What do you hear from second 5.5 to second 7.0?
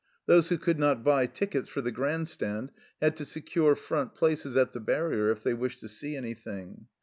wished to see anything.